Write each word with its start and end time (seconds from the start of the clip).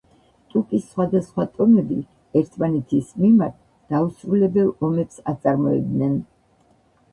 ტუპის 0.51 0.85
სხვადასხვა 0.93 1.45
ტომები 1.57 1.97
ერთმანეთის 2.41 3.13
მიმართ 3.27 3.61
დაუსრულებელ 3.95 4.75
ომებს 4.91 5.23
აწარმოებდნენ. 5.37 6.21